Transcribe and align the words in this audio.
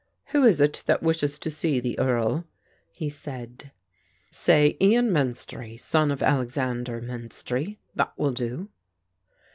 "Who 0.29 0.45
is 0.45 0.59
it 0.59 0.81
that 0.87 1.03
wishes 1.03 1.37
to 1.37 1.51
see 1.51 1.79
the 1.79 1.99
Earl?" 1.99 2.45
he 2.91 3.07
said. 3.07 3.71
"Say, 4.31 4.75
Ian 4.81 5.11
Menstrie, 5.11 5.77
son 5.79 6.09
of 6.09 6.23
Alexander 6.23 6.99
Menstrie; 7.01 7.77
that 7.93 8.13
will 8.17 8.31
do." 8.33 8.69